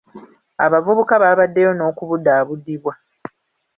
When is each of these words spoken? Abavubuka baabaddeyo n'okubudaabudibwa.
Abavubuka 0.65 1.13
baabaddeyo 1.23 1.71
n'okubudaabudibwa. 1.75 2.93